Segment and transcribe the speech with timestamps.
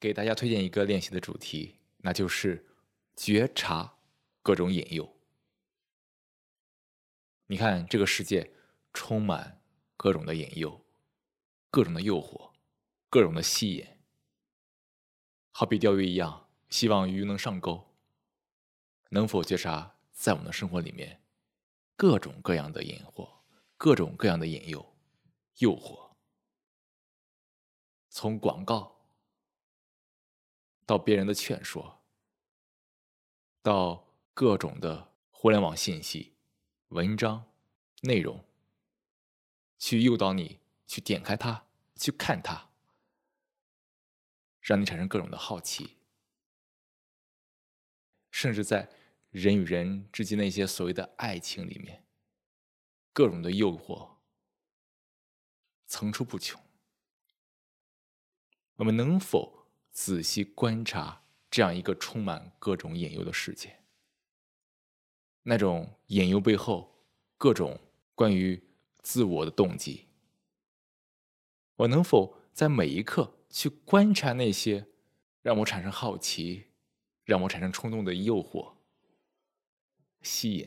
[0.00, 2.66] 给大家推荐一个练习的主题，那就是
[3.14, 3.98] 觉察
[4.42, 5.14] 各种引诱。
[7.46, 8.50] 你看，这个世界
[8.94, 9.60] 充满
[9.98, 10.82] 各种的引诱，
[11.70, 12.52] 各种的诱惑，
[13.10, 13.86] 各种的吸引，
[15.50, 17.86] 好比钓鱼一样，希望鱼能上钩。
[19.10, 21.20] 能否觉察在我们的生活里面
[21.96, 23.28] 各种各样的引惑，
[23.76, 24.94] 各种各样的引诱、
[25.58, 26.12] 诱惑？
[28.08, 28.99] 从广告
[30.90, 32.02] 到别人的劝说，
[33.62, 36.34] 到各种的互联网信息。
[36.88, 37.48] 文章
[38.00, 38.44] 内容，
[39.78, 41.64] 去诱导你去点开它，
[41.94, 42.70] 去看它，
[44.58, 45.96] 让你产生各种的好奇，
[48.32, 48.90] 甚至在
[49.30, 52.04] 人与人之间那些所谓的爱情里面，
[53.12, 54.16] 各种的诱惑
[55.86, 56.60] 层出不穷。
[58.74, 59.59] 我们能否
[60.02, 63.80] 仔细观察这样一个充满各种引诱的世界？
[65.42, 67.04] 那种引诱背后，
[67.36, 67.78] 各种
[68.14, 68.58] 关于
[69.02, 70.06] 自我的动机，
[71.76, 74.86] 我能否在每一刻去观察那些
[75.42, 76.68] 让我产生好奇、
[77.26, 78.72] 让我产生冲动的诱惑、
[80.22, 80.66] 吸引？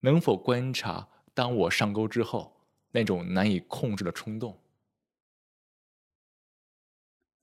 [0.00, 4.60] 能否观察当我上钩之后那种难以控制的冲动？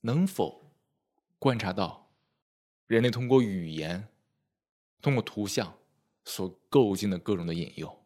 [0.01, 0.71] 能否
[1.39, 2.11] 观察到
[2.87, 4.07] 人类通过语言？
[5.01, 5.79] 通过图像
[6.25, 8.05] 所构建的各种的引诱，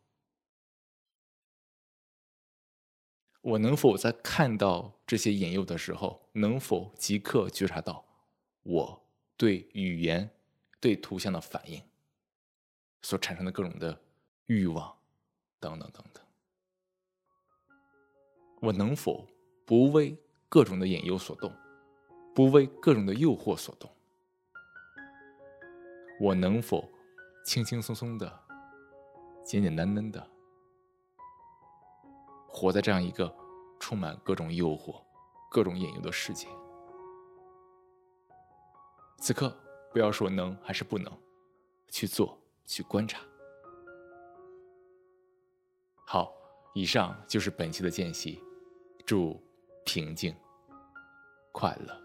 [3.41, 8.05] 我能否在看到这些引诱的时候，能否即刻觉察到
[8.63, 10.29] 我对语言、
[10.79, 11.83] 对图像的反应
[13.01, 14.01] 所产生的各种的
[14.45, 14.97] 欲望
[15.59, 16.23] 等等等等？
[18.61, 19.27] 我能否
[19.65, 21.53] 不为各种的引诱所动，
[22.35, 23.89] 不为各种的诱惑所动？
[26.19, 26.87] 我能否
[27.45, 28.39] 轻轻松松的、
[29.45, 30.25] 简简单单的
[32.47, 33.33] 活在这样一个
[33.79, 35.01] 充满各种诱惑、
[35.49, 36.45] 各种引诱的世界？
[39.17, 39.57] 此刻，
[39.93, 41.11] 不要说能还是不能，
[41.87, 43.21] 去做，去观察。
[46.05, 46.33] 好，
[46.73, 48.43] 以上就是本期的间隙，
[49.05, 49.41] 祝
[49.85, 50.35] 平静、
[51.53, 52.04] 快乐。